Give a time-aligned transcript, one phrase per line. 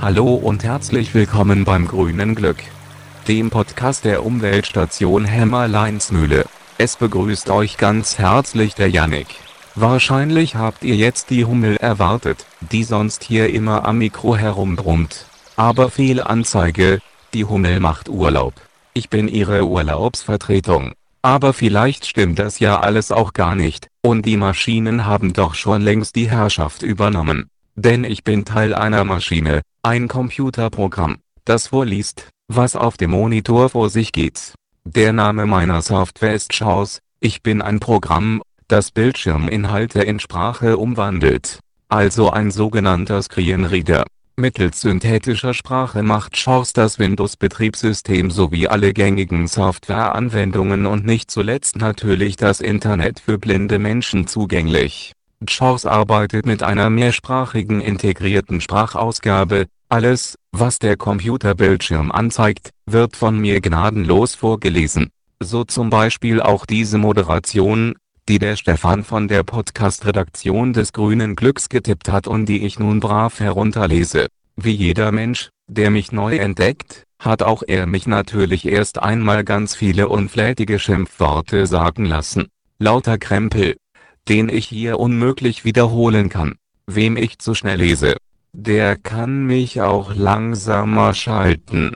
[0.00, 2.58] Hallo und herzlich willkommen beim Grünen Glück,
[3.26, 6.44] dem Podcast der Umweltstation Hämmerleinsmühle.
[6.78, 9.26] Es begrüßt euch ganz herzlich der Yannick.
[9.74, 15.26] Wahrscheinlich habt ihr jetzt die Hummel erwartet, die sonst hier immer am Mikro herumbrummt.
[15.56, 17.00] Aber Fehlanzeige,
[17.34, 18.54] die Hummel macht Urlaub.
[18.94, 20.92] Ich bin ihre Urlaubsvertretung.
[21.22, 25.82] Aber vielleicht stimmt das ja alles auch gar nicht, und die Maschinen haben doch schon
[25.82, 27.50] längst die Herrschaft übernommen.
[27.74, 31.16] Denn ich bin Teil einer Maschine, ein Computerprogramm,
[31.46, 34.52] das vorliest, was auf dem Monitor vor sich geht.
[34.84, 41.60] Der Name meiner Software ist JAWS, ich bin ein Programm, das Bildschirminhalte in Sprache umwandelt.
[41.88, 44.04] Also ein sogenannter Screenreader.
[44.36, 52.36] Mittels synthetischer Sprache macht JAWS das Windows-Betriebssystem sowie alle gängigen Softwareanwendungen und nicht zuletzt natürlich
[52.36, 55.14] das Internet für blinde Menschen zugänglich.
[55.48, 63.60] JAWS arbeitet mit einer mehrsprachigen integrierten Sprachausgabe, alles, was der Computerbildschirm anzeigt, wird von mir
[63.60, 65.10] gnadenlos vorgelesen.
[65.40, 67.94] So zum Beispiel auch diese Moderation,
[68.28, 73.00] die der Stefan von der Podcast-Redaktion des Grünen Glücks getippt hat und die ich nun
[73.00, 74.26] brav herunterlese.
[74.56, 79.74] Wie jeder Mensch, der mich neu entdeckt, hat auch er mich natürlich erst einmal ganz
[79.74, 82.48] viele unflätige Schimpfworte sagen lassen.
[82.78, 83.76] Lauter Krempel,
[84.28, 86.56] den ich hier unmöglich wiederholen kann.
[86.86, 88.16] Wem ich zu schnell lese,
[88.52, 91.94] der kann mich auch langsamer schalten.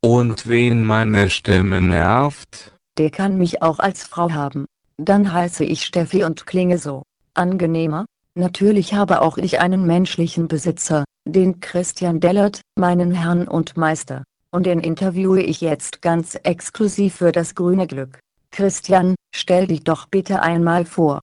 [0.00, 4.66] Und wen meine Stimme nervt, der kann mich auch als Frau haben.
[4.98, 7.02] Dann heiße ich Steffi und klinge so.
[7.34, 8.04] Angenehmer?
[8.34, 14.24] Natürlich habe auch ich einen menschlichen Besitzer, den Christian Dellert, meinen Herrn und Meister.
[14.50, 18.18] Und den interviewe ich jetzt ganz exklusiv für das grüne Glück.
[18.50, 21.20] Christian, stell dich doch bitte einmal vor.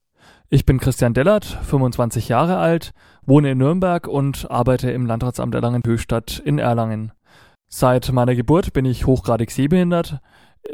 [0.52, 2.90] Ich bin Christian Dellert, 25 Jahre alt,
[3.24, 7.12] wohne in Nürnberg und arbeite im Landratsamt Erlangen-Höchstadt in Erlangen.
[7.68, 10.18] Seit meiner Geburt bin ich hochgradig sehbehindert.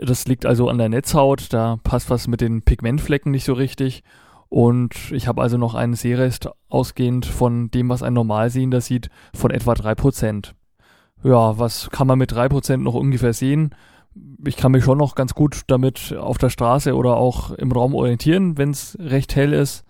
[0.00, 4.02] Das liegt also an der Netzhaut, da passt was mit den Pigmentflecken nicht so richtig.
[4.48, 9.50] Und ich habe also noch einen Sehrest ausgehend von dem, was ein Normalsehender sieht, von
[9.50, 10.52] etwa 3%.
[11.22, 13.74] Ja, was kann man mit 3% noch ungefähr sehen?
[14.44, 17.94] Ich kann mich schon noch ganz gut damit auf der Straße oder auch im Raum
[17.94, 19.84] orientieren, wenn es recht hell ist.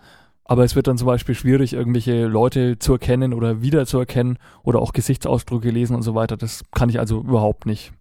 [0.45, 4.93] Aber es wird dann zum Beispiel schwierig, irgendwelche Leute zu erkennen oder wiederzuerkennen oder auch
[4.93, 6.37] Gesichtsausdrücke lesen und so weiter.
[6.37, 7.93] Das kann ich also überhaupt nicht.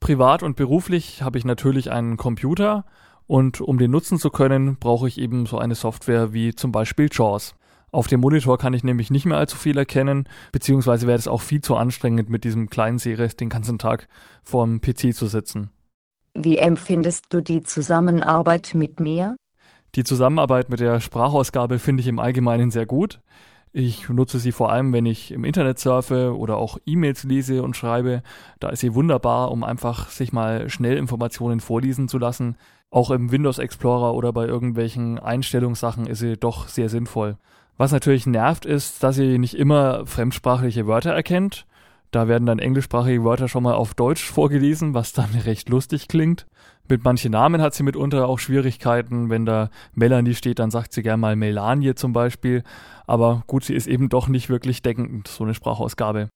[0.00, 2.84] Privat und beruflich habe ich natürlich einen Computer
[3.28, 7.08] und um den nutzen zu können, brauche ich eben so eine Software wie zum Beispiel
[7.10, 7.54] JAWS.
[7.92, 11.42] Auf dem Monitor kann ich nämlich nicht mehr allzu viel erkennen, beziehungsweise wäre es auch
[11.42, 14.08] viel zu anstrengend, mit diesem kleinen Sehrest den ganzen Tag
[14.42, 15.70] vorm PC zu sitzen.
[16.34, 19.36] Wie empfindest du die Zusammenarbeit mit mir?
[19.94, 23.20] Die Zusammenarbeit mit der Sprachausgabe finde ich im Allgemeinen sehr gut.
[23.74, 27.76] Ich nutze sie vor allem, wenn ich im Internet surfe oder auch E-Mails lese und
[27.76, 28.22] schreibe.
[28.58, 32.56] Da ist sie wunderbar, um einfach sich mal schnell Informationen vorlesen zu lassen.
[32.90, 37.36] Auch im Windows Explorer oder bei irgendwelchen Einstellungssachen ist sie doch sehr sinnvoll.
[37.82, 41.66] Was natürlich nervt, ist, dass sie nicht immer fremdsprachliche Wörter erkennt.
[42.12, 46.46] Da werden dann englischsprachige Wörter schon mal auf Deutsch vorgelesen, was dann recht lustig klingt.
[46.88, 49.30] Mit manchen Namen hat sie mitunter auch Schwierigkeiten.
[49.30, 52.62] Wenn da Melanie steht, dann sagt sie gern mal Melanie zum Beispiel.
[53.08, 56.28] Aber gut, sie ist eben doch nicht wirklich deckend, so eine Sprachausgabe.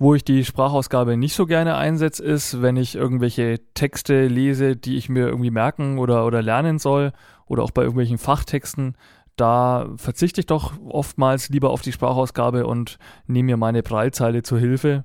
[0.00, 4.96] Wo ich die Sprachausgabe nicht so gerne einsetze, ist, wenn ich irgendwelche Texte lese, die
[4.96, 7.12] ich mir irgendwie merken oder, oder lernen soll,
[7.48, 8.94] oder auch bei irgendwelchen Fachtexten,
[9.40, 14.58] da verzichte ich doch oftmals lieber auf die Sprachausgabe und nehme mir meine Breilzeile zur
[14.58, 15.04] Hilfe.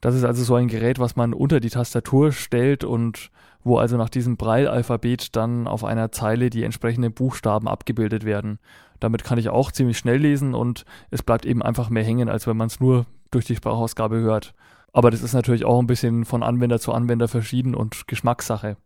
[0.00, 3.30] Das ist also so ein Gerät, was man unter die Tastatur stellt und
[3.62, 8.58] wo also nach diesem Braille-Alphabet dann auf einer Zeile die entsprechenden Buchstaben abgebildet werden.
[9.00, 12.46] Damit kann ich auch ziemlich schnell lesen und es bleibt eben einfach mehr hängen, als
[12.46, 14.54] wenn man es nur durch die Sprachausgabe hört.
[14.92, 18.76] Aber das ist natürlich auch ein bisschen von Anwender zu Anwender verschieden und Geschmackssache.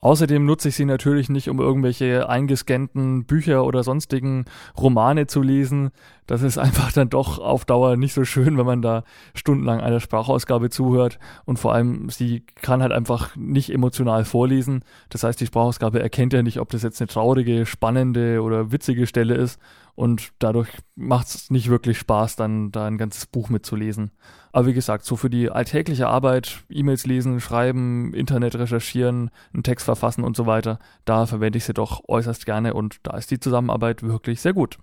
[0.00, 4.44] Außerdem nutze ich sie natürlich nicht, um irgendwelche eingescannten Bücher oder sonstigen
[4.78, 5.90] Romane zu lesen.
[6.26, 9.02] Das ist einfach dann doch auf Dauer nicht so schön, wenn man da
[9.34, 11.18] stundenlang einer Sprachausgabe zuhört.
[11.46, 14.84] Und vor allem, sie kann halt einfach nicht emotional vorlesen.
[15.08, 19.06] Das heißt, die Sprachausgabe erkennt ja nicht, ob das jetzt eine traurige, spannende oder witzige
[19.08, 19.58] Stelle ist.
[19.98, 24.12] Und dadurch macht es nicht wirklich Spaß, dann da ein ganzes Buch mitzulesen.
[24.52, 29.86] Aber wie gesagt, so für die alltägliche Arbeit, E-Mails lesen, schreiben, Internet recherchieren, einen Text
[29.86, 33.40] verfassen und so weiter, da verwende ich sie doch äußerst gerne und da ist die
[33.40, 34.78] Zusammenarbeit wirklich sehr gut.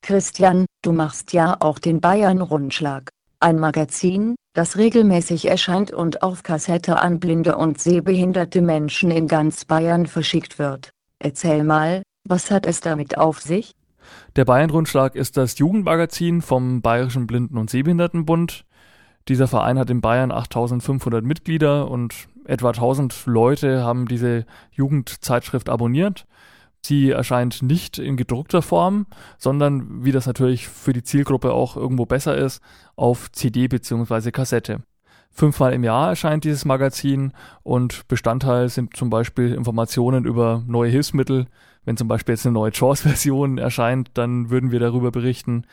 [0.00, 3.10] Christian, du machst ja auch den Bayern Rundschlag,
[3.40, 9.66] ein Magazin, das regelmäßig erscheint und auf Kassette an blinde und sehbehinderte Menschen in ganz
[9.66, 10.88] Bayern verschickt wird.
[11.18, 13.74] Erzähl mal, was hat es damit auf sich?
[14.36, 18.64] Der Bayern-Rundschlag ist das Jugendmagazin vom Bayerischen Blinden- und Sehbehindertenbund.
[19.28, 22.14] Dieser Verein hat in Bayern 8500 Mitglieder und
[22.44, 26.26] etwa 1000 Leute haben diese Jugendzeitschrift abonniert.
[26.84, 29.06] Sie erscheint nicht in gedruckter Form,
[29.38, 32.60] sondern, wie das natürlich für die Zielgruppe auch irgendwo besser ist,
[32.94, 34.30] auf CD bzw.
[34.30, 34.82] Kassette.
[35.30, 41.46] Fünfmal im Jahr erscheint dieses Magazin und Bestandteil sind zum Beispiel Informationen über neue Hilfsmittel,
[41.84, 45.64] wenn zum Beispiel jetzt eine neue JAWS-Version erscheint, dann würden wir darüber berichten.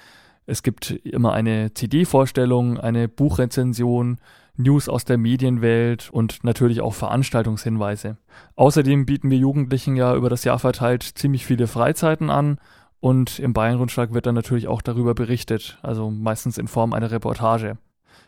[0.46, 4.18] Es gibt immer eine CD-Vorstellung, eine Buchrezension,
[4.58, 8.18] News aus der Medienwelt und natürlich auch Veranstaltungshinweise.
[8.56, 12.58] Außerdem bieten wir Jugendlichen ja über das Jahr verteilt ziemlich viele Freizeiten an
[13.00, 17.78] und im Bayern-Rundschlag wird dann natürlich auch darüber berichtet, also meistens in Form einer Reportage.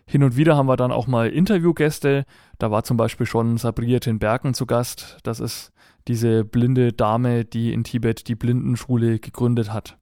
[0.05, 2.25] Hin und wieder haben wir dann auch mal Interviewgäste.
[2.59, 5.17] Da war zum Beispiel schon Sabriye Berken zu Gast.
[5.23, 5.71] Das ist
[6.07, 9.97] diese blinde Dame, die in Tibet die Blindenschule gegründet hat.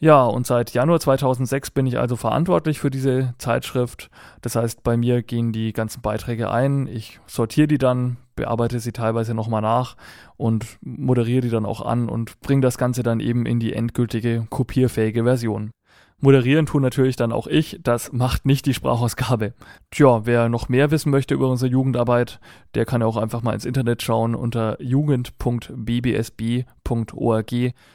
[0.00, 4.10] Ja, und seit Januar 2006 bin ich also verantwortlich für diese Zeitschrift.
[4.42, 8.92] Das heißt, bei mir gehen die ganzen Beiträge ein, ich sortiere die dann, bearbeite sie
[8.92, 9.96] teilweise nochmal nach
[10.36, 14.46] und moderiere die dann auch an und bringe das Ganze dann eben in die endgültige
[14.48, 15.72] kopierfähige Version.
[16.20, 19.54] Moderieren tun natürlich dann auch ich, das macht nicht die Sprachausgabe.
[19.92, 22.40] Tja, wer noch mehr wissen möchte über unsere Jugendarbeit,
[22.74, 24.34] der kann auch einfach mal ins Internet schauen.
[24.34, 27.52] Unter jugend.bbsb.org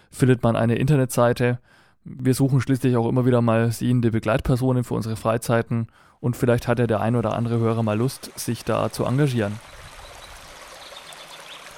[0.10, 1.60] findet man eine Internetseite.
[2.06, 5.88] Wir suchen schließlich auch immer wieder mal sehende Begleitpersonen für unsere Freizeiten
[6.22, 9.60] und vielleicht hat ja der ein oder andere Hörer mal Lust, sich da zu engagieren.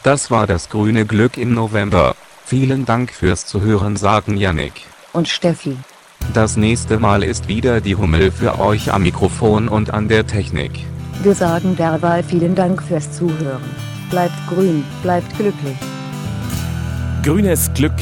[0.03, 2.15] Das war das grüne Glück im November.
[2.45, 4.83] Vielen Dank fürs Zuhören, sagen Yannick.
[5.13, 5.75] Und Steffi.
[6.33, 10.71] Das nächste Mal ist wieder die Hummel für euch am Mikrofon und an der Technik.
[11.23, 13.63] Wir sagen derweil vielen Dank fürs Zuhören.
[14.09, 15.77] Bleibt grün, bleibt glücklich.
[17.23, 17.93] Grünes Glück,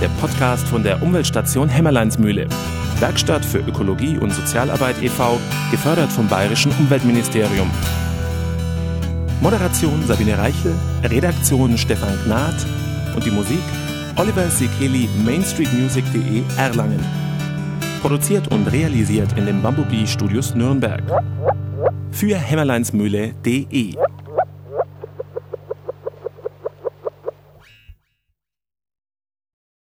[0.00, 2.46] der Podcast von der Umweltstation Hämmerleinsmühle.
[3.00, 5.38] Werkstatt für Ökologie und Sozialarbeit e.V.,
[5.70, 7.70] gefördert vom Bayerischen Umweltministerium.
[9.40, 12.54] Moderation Sabine Reichel, Redaktion Stefan Gnad
[13.16, 13.62] und die Musik
[14.16, 17.00] Oliver Sekeli, mainstreetmusic.de Erlangen.
[18.00, 21.02] Produziert und realisiert in den Bumblebee Studios Nürnberg.
[22.10, 23.94] Für hämmerleinsmühle.de